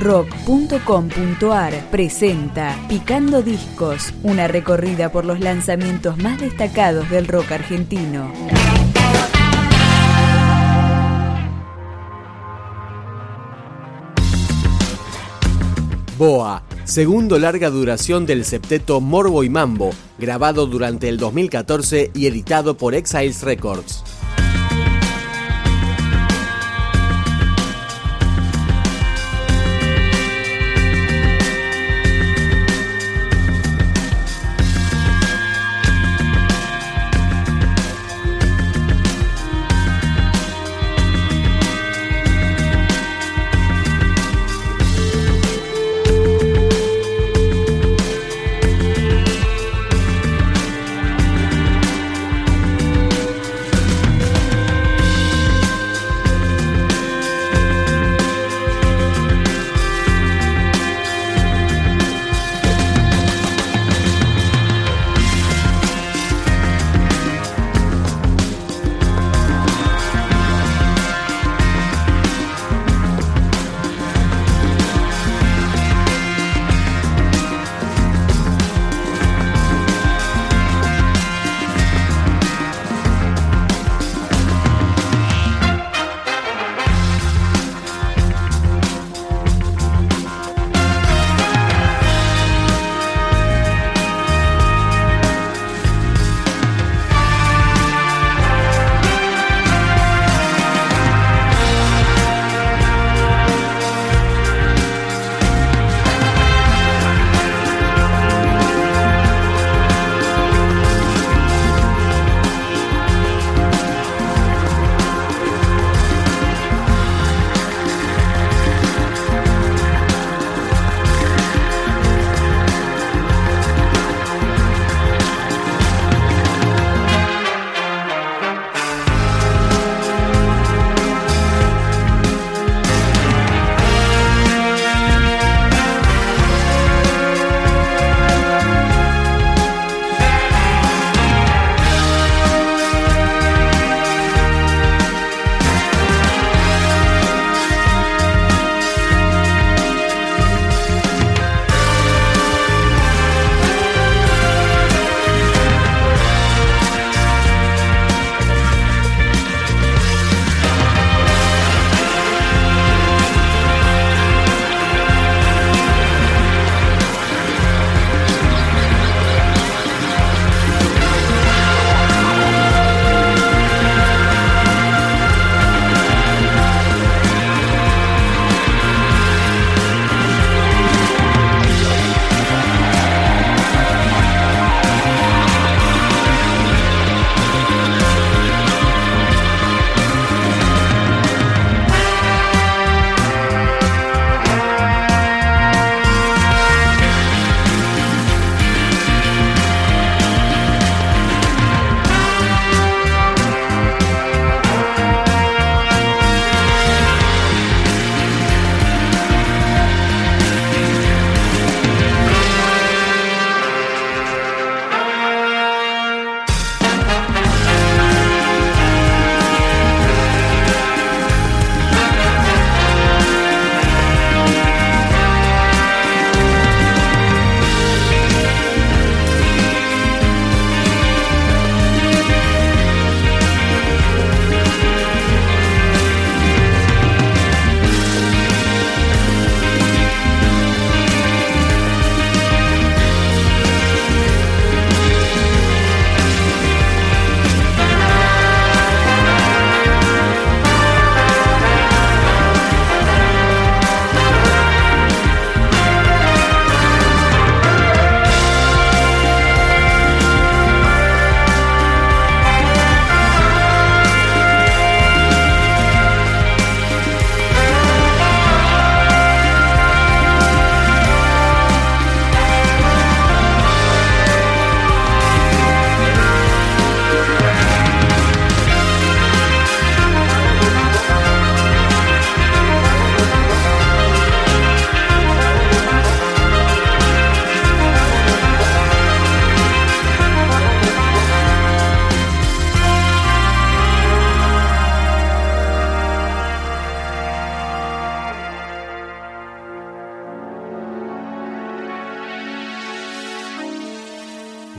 [0.00, 8.32] rock.com.ar presenta Picando Discos, una recorrida por los lanzamientos más destacados del rock argentino.
[16.16, 22.76] Boa, segundo larga duración del septeto Morbo y Mambo, grabado durante el 2014 y editado
[22.76, 24.19] por Exiles Records.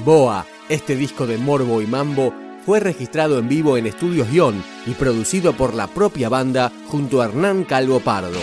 [0.03, 2.33] Boa, este disco de Morbo y Mambo,
[2.65, 7.25] fue registrado en vivo en Estudios Guión y producido por la propia banda junto a
[7.25, 8.39] Hernán Calvo Pardo.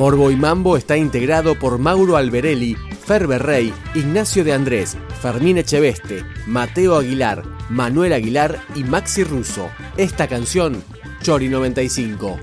[0.00, 6.24] Morbo y Mambo está integrado por Mauro Alberelli, Ferber Rey, Ignacio de Andrés, Fermín Echeveste,
[6.46, 9.68] Mateo Aguilar, Manuel Aguilar y Maxi Russo.
[9.98, 10.82] Esta canción,
[11.20, 12.38] Chori 95.